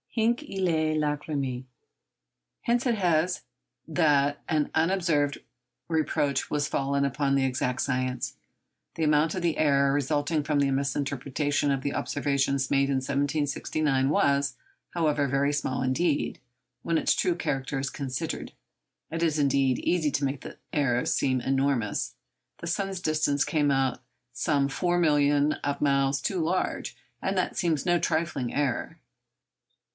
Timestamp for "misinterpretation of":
10.71-11.81